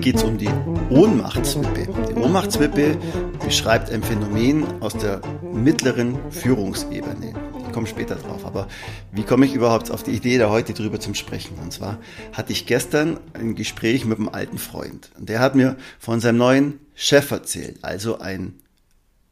[0.00, 0.48] Geht es um die
[0.88, 1.86] Ohnmachtswippe.
[2.08, 2.96] Die Ohnmachtswippe
[3.44, 7.34] beschreibt ein Phänomen aus der mittleren Führungsebene.
[7.66, 8.66] Ich komme später drauf, aber
[9.12, 11.58] wie komme ich überhaupt auf die Idee, da heute drüber zu sprechen?
[11.58, 11.98] Und zwar
[12.32, 16.38] hatte ich gestern ein Gespräch mit einem alten Freund und der hat mir von seinem
[16.38, 18.54] neuen Chef erzählt, also ein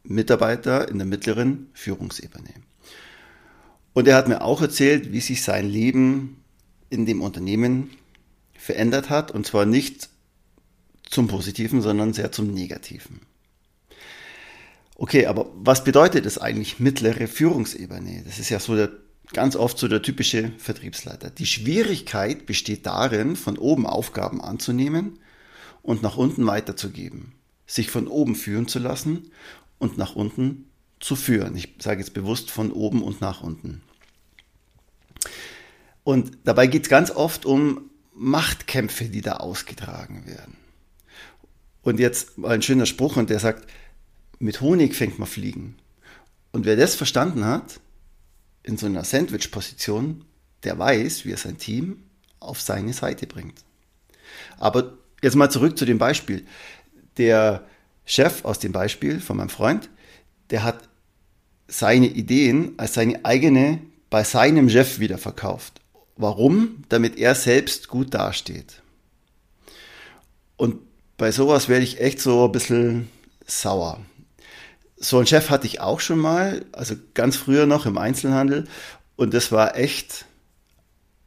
[0.03, 2.51] Mitarbeiter in der mittleren Führungsebene.
[3.95, 6.45] Und er hat mir auch erzählt, wie sich sein Leben
[6.91, 7.91] in dem Unternehmen
[8.55, 10.11] verändert hat und zwar nicht
[11.09, 13.20] zum Positiven, sondern sehr zum Negativen.
[14.97, 18.23] Okay, aber was bedeutet es eigentlich mittlere Führungsebene?
[18.25, 18.91] Das ist ja so der,
[19.33, 21.31] ganz oft so der typische Vertriebsleiter.
[21.31, 25.20] Die Schwierigkeit besteht darin, von oben Aufgaben anzunehmen
[25.83, 27.33] und nach unten weiterzugeben,
[27.67, 29.31] sich von oben führen zu lassen
[29.78, 31.56] und nach unten zu führen.
[31.56, 33.83] Ich sage jetzt bewusst von oben und nach unten.
[36.03, 40.56] Und dabei geht es ganz oft um Machtkämpfe, die da ausgetragen werden.
[41.83, 43.69] Und jetzt mal ein schöner Spruch und der sagt,
[44.39, 45.77] mit Honig fängt man Fliegen.
[46.53, 47.81] Und wer das verstanden hat,
[48.62, 50.25] in so einer Sandwich-Position,
[50.65, 52.03] der weiß, wie er sein Team
[52.41, 53.65] auf seine Seite bringt.
[54.59, 56.47] Aber jetzt mal zurück zu dem Beispiel.
[57.16, 57.65] Der
[58.05, 59.89] Chef aus dem Beispiel von meinem Freund,
[60.50, 60.89] der hat
[61.66, 65.81] seine Ideen als seine eigene bei seinem Chef wieder verkauft.
[66.16, 66.84] Warum?
[66.89, 68.83] Damit er selbst gut dasteht.
[70.56, 70.81] Und
[71.19, 73.11] bei sowas werde ich echt so ein bisschen
[73.47, 74.01] sauer.
[74.97, 78.67] So einen Chef hatte ich auch schon mal, also ganz früher noch im Einzelhandel.
[79.17, 80.25] Und das war echt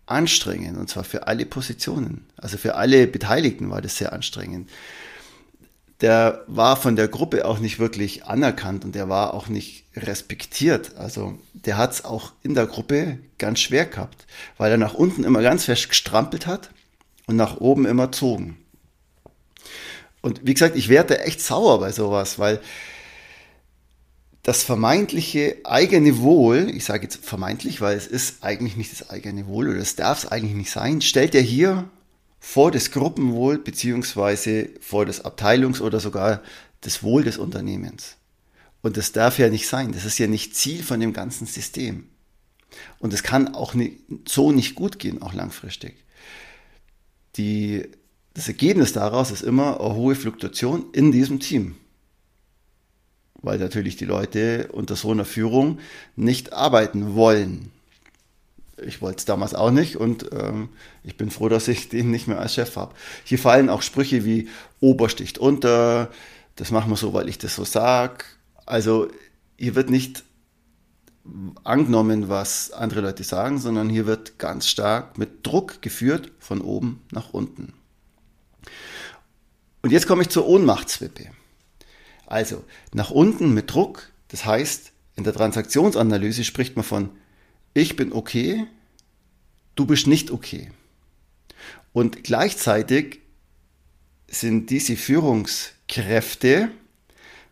[0.07, 0.77] anstrengend.
[0.77, 2.25] Und zwar für alle Positionen.
[2.37, 4.69] Also für alle Beteiligten war das sehr anstrengend
[6.01, 10.97] der war von der Gruppe auch nicht wirklich anerkannt und der war auch nicht respektiert.
[10.97, 14.25] Also der hat es auch in der Gruppe ganz schwer gehabt,
[14.57, 16.71] weil er nach unten immer ganz fest gestrampelt hat
[17.27, 18.57] und nach oben immer zogen.
[20.21, 22.61] Und wie gesagt, ich werde echt sauer bei sowas, weil
[24.43, 29.47] das vermeintliche eigene Wohl, ich sage jetzt vermeintlich, weil es ist eigentlich nicht das eigene
[29.47, 31.89] Wohl oder es darf es eigentlich nicht sein, stellt er hier
[32.39, 36.41] vor das Gruppenwohl beziehungsweise vor das Abteilungs- oder sogar
[36.81, 38.17] das Wohl des Unternehmens.
[38.81, 39.91] Und das darf ja nicht sein.
[39.91, 42.09] Das ist ja nicht Ziel von dem ganzen System.
[42.97, 43.75] Und es kann auch
[44.27, 46.03] so nicht gut gehen, auch langfristig.
[47.37, 47.87] Die,
[48.33, 51.75] das Ergebnis daraus ist immer eine hohe Fluktuation in diesem Team.
[53.41, 55.79] Weil natürlich die Leute unter so einer Führung
[56.15, 57.71] nicht arbeiten wollen
[58.85, 60.69] ich wollte es damals auch nicht und ähm,
[61.03, 62.93] ich bin froh, dass ich den nicht mehr als Chef habe.
[63.23, 64.49] Hier fallen auch Sprüche wie
[64.79, 66.09] Obersticht unter,
[66.55, 68.25] das machen wir so, weil ich das so sag.
[68.65, 69.07] Also
[69.57, 70.23] hier wird nicht
[71.63, 77.01] angenommen, was andere Leute sagen, sondern hier wird ganz stark mit Druck geführt von oben
[77.11, 77.73] nach unten.
[79.81, 81.29] Und jetzt komme ich zur Ohnmachtswippe.
[82.27, 82.63] Also
[82.93, 87.09] nach unten mit Druck, das heißt, in der Transaktionsanalyse spricht man von
[87.73, 88.67] ich bin okay,
[89.75, 90.71] du bist nicht okay.
[91.93, 93.19] Und gleichzeitig
[94.27, 96.71] sind diese Führungskräfte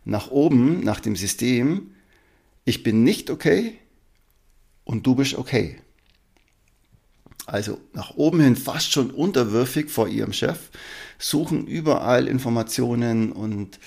[0.04, 1.94] nach oben, nach dem System,
[2.64, 3.78] ich bin nicht okay
[4.84, 5.80] und du bist okay.
[7.50, 10.70] Also nach oben hin fast schon unterwürfig vor ihrem Chef,
[11.18, 13.78] suchen überall Informationen und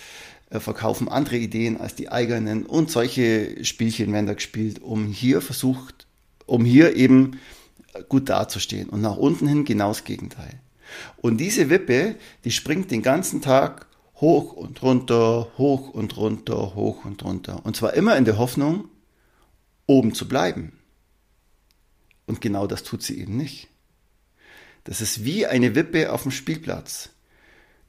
[0.49, 5.41] äh, verkaufen andere Ideen als die eigenen und solche Spielchen werden da gespielt, um hier
[5.41, 6.07] versucht
[6.45, 7.39] um hier eben
[8.09, 8.89] gut dazustehen.
[8.89, 10.59] Und nach unten hin genau das Gegenteil.
[11.17, 17.05] Und diese Wippe, die springt den ganzen Tag hoch und runter, hoch und runter, hoch
[17.05, 17.61] und runter.
[17.63, 18.85] Und zwar immer in der Hoffnung,
[19.87, 20.73] oben zu bleiben.
[22.25, 23.67] Und genau das tut sie eben nicht.
[24.83, 27.09] Das ist wie eine Wippe auf dem Spielplatz.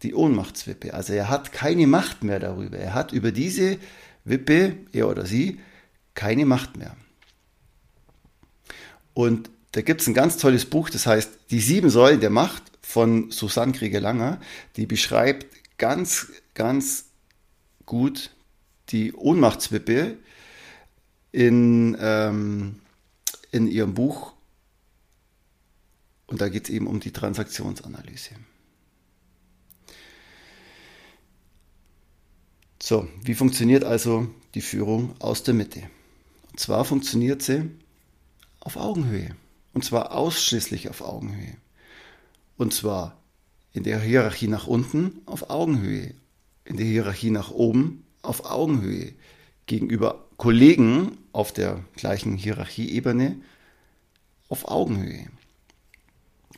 [0.03, 0.93] Die Ohnmachtswippe.
[0.93, 2.77] Also er hat keine Macht mehr darüber.
[2.77, 3.79] Er hat über diese
[4.25, 5.61] Wippe, er oder sie,
[6.15, 6.97] keine Macht mehr.
[9.15, 12.63] Und da gibt es ein ganz tolles Buch, das heißt Die sieben Säulen der Macht
[12.83, 14.41] von Susanne Krieger-Langer.
[14.77, 15.47] Die beschreibt
[15.79, 17.07] ganz, ganz
[17.87, 18.31] gut
[18.91, 20.17] die Ohnmachtswippe
[21.33, 22.81] in, ähm,
[23.55, 24.33] in ihrem Buch.
[26.27, 28.35] Und da geht es eben um die Transaktionsanalyse.
[32.83, 35.83] So, wie funktioniert also die Führung aus der Mitte?
[36.51, 37.71] Und zwar funktioniert sie
[38.61, 39.37] auf Augenhöhe.
[39.73, 41.57] Und zwar ausschließlich auf Augenhöhe.
[42.57, 43.23] Und zwar
[43.73, 46.15] in der Hierarchie nach unten auf Augenhöhe,
[46.65, 49.15] in der Hierarchie nach oben auf Augenhöhe,
[49.67, 53.37] gegenüber Kollegen auf der gleichen Hierarchieebene
[54.49, 55.27] auf Augenhöhe.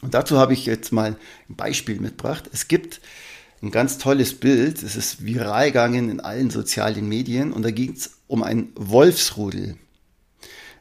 [0.02, 1.16] Und dazu habe ich jetzt mal
[1.48, 2.50] ein Beispiel mitgebracht.
[2.52, 3.00] Es gibt
[3.62, 7.92] ein ganz tolles Bild, es ist viral gegangen in allen sozialen Medien und da ging
[7.92, 9.76] es um ein Wolfsrudel.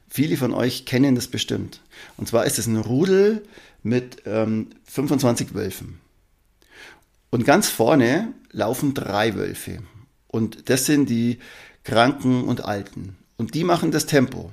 [0.09, 1.81] Viele von euch kennen das bestimmt.
[2.17, 3.45] Und zwar ist es ein Rudel
[3.81, 5.99] mit ähm, 25 Wölfen.
[7.29, 9.79] Und ganz vorne laufen drei Wölfe.
[10.27, 11.39] Und das sind die
[11.83, 13.17] Kranken und Alten.
[13.37, 14.51] Und die machen das Tempo.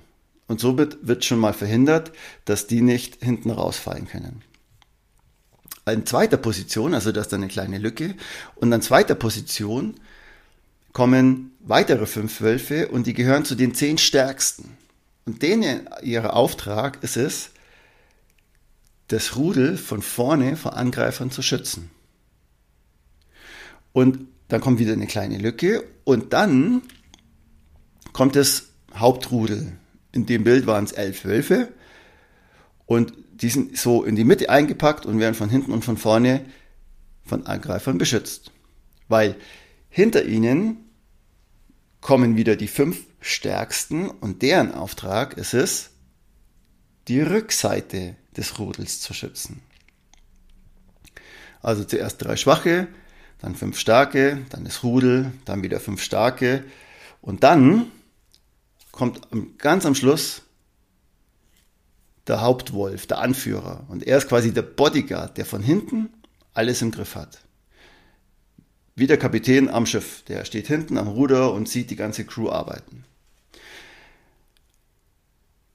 [0.49, 2.13] Und somit wird schon mal verhindert,
[2.45, 4.43] dass die nicht hinten rausfallen können.
[5.87, 8.15] In zweiter Position, also das ist eine kleine Lücke,
[8.57, 9.95] und an zweiter Position
[10.93, 14.77] kommen weitere fünf Wölfe und die gehören zu den zehn stärksten.
[15.25, 17.51] Und denen ihr Auftrag ist es,
[19.09, 21.91] das Rudel von vorne vor Angreifern zu schützen.
[23.93, 26.83] Und dann kommt wieder eine kleine Lücke und dann
[28.13, 29.73] kommt das Hauptrudel.
[30.13, 31.73] In dem Bild waren es elf Wölfe
[32.87, 36.45] und die sind so in die Mitte eingepackt und werden von hinten und von vorne
[37.25, 38.53] von Angreifern beschützt.
[39.09, 39.37] Weil
[39.89, 40.77] hinter ihnen
[42.01, 45.91] kommen wieder die fünf stärksten und deren Auftrag ist es,
[47.09, 49.63] die Rückseite des Rudels zu schützen.
[51.63, 52.89] Also zuerst drei schwache,
[53.39, 56.65] dann fünf starke, dann das Rudel, dann wieder fünf starke
[57.21, 57.91] und dann
[58.93, 60.43] kommt ganz am Schluss
[62.27, 63.85] der Hauptwolf, der Anführer.
[63.89, 66.11] Und er ist quasi der Bodyguard, der von hinten
[66.55, 67.41] alles im Griff hat.
[68.95, 70.23] Wie der Kapitän am Schiff.
[70.29, 73.05] Der steht hinten am Ruder und sieht die ganze Crew arbeiten.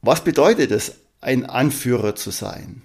[0.01, 2.83] Was bedeutet es, ein Anführer zu sein?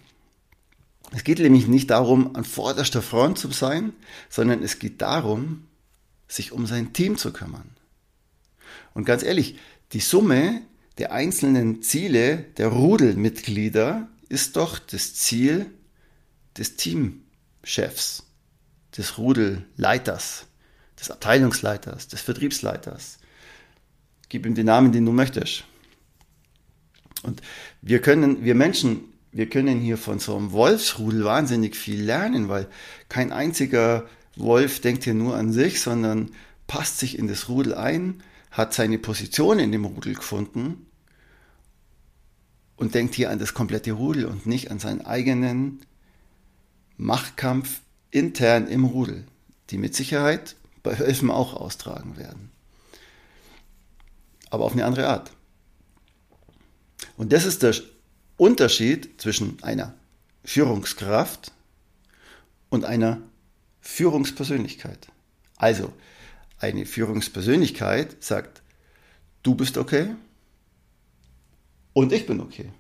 [1.15, 3.93] Es geht nämlich nicht darum, an vorderster Front zu sein,
[4.31, 5.69] sondern es geht darum,
[6.27, 7.77] sich um sein Team zu kümmern.
[8.95, 9.59] Und ganz ehrlich,
[9.93, 10.63] die Summe
[10.99, 15.71] der einzelnen Ziele der Rudelmitglieder ist doch das Ziel
[16.57, 18.25] des Teamchefs,
[18.97, 20.47] des Rudelleiters,
[20.99, 23.19] des Abteilungsleiters, des Vertriebsleiters.
[24.29, 25.65] Gib ihm den Namen, den du möchtest.
[27.23, 27.43] Und
[27.81, 29.01] wir können, wir Menschen,
[29.33, 32.69] wir können hier von so einem Wolfsrudel wahnsinnig viel lernen, weil
[33.09, 34.07] kein einziger
[34.37, 36.31] Wolf denkt hier nur an sich, sondern
[36.67, 40.87] passt sich in das Rudel ein, hat seine Position in dem Rudel gefunden
[42.77, 45.85] und denkt hier an das komplette Rudel und nicht an seinen eigenen
[46.99, 47.81] Machtkampf
[48.11, 49.25] intern im Rudel,
[49.71, 52.51] die mit Sicherheit bei Wölfen auch austragen werden.
[54.51, 55.33] Aber auf eine andere Art.
[57.17, 57.75] Und das ist der
[58.37, 59.95] Unterschied zwischen einer
[60.45, 61.53] Führungskraft
[62.69, 63.23] und einer
[63.81, 65.09] Führungspersönlichkeit.
[65.57, 65.93] Also,
[66.63, 68.63] eine Führungspersönlichkeit sagt,
[69.43, 70.15] du bist okay
[71.93, 72.71] und ich bin okay.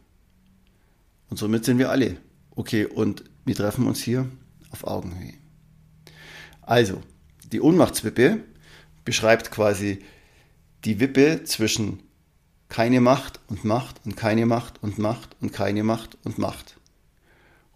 [1.28, 2.16] Und somit sind wir alle
[2.54, 4.28] okay und wir treffen uns hier
[4.70, 5.34] auf Augenhöhe.
[6.60, 7.02] Also,
[7.50, 8.38] die Ohnmachtswippe
[9.04, 10.04] beschreibt quasi
[10.84, 12.02] die Wippe zwischen
[12.68, 16.76] keine Macht und Macht und keine Macht und Macht und keine Macht und Macht.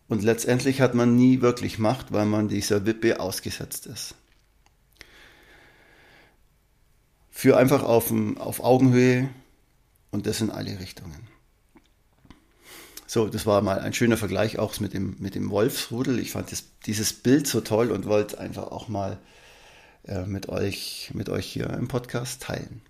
[0.09, 4.15] Und letztendlich hat man nie wirklich Macht, weil man dieser Wippe ausgesetzt ist.
[7.37, 9.29] Für einfach auf, auf Augenhöhe
[10.11, 11.29] und das in alle Richtungen.
[13.07, 16.19] So, das war mal ein schöner Vergleich auch mit dem, mit dem Wolfsrudel.
[16.19, 19.19] Ich fand das, dieses Bild so toll und wollte einfach auch mal
[20.05, 22.81] äh, mit, euch, mit euch hier im Podcast teilen.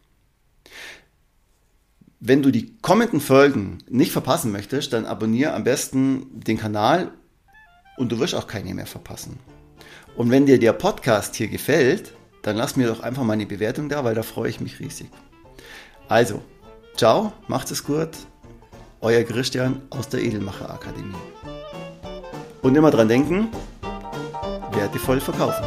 [2.20, 7.10] Wenn du die kommenden Folgen nicht verpassen möchtest, dann abonniere am besten den Kanal
[7.96, 9.40] und du wirst auch keine mehr verpassen.
[10.14, 12.15] Und wenn dir der Podcast hier gefällt,
[12.46, 15.10] dann lasst mir doch einfach meine Bewertung da, weil da freue ich mich riesig.
[16.08, 16.42] Also,
[16.96, 18.10] ciao, macht es gut,
[19.00, 21.16] euer Christian aus der Edelmacher Akademie.
[22.62, 23.48] Und immer dran denken,
[24.70, 25.64] wertevoll verkaufen.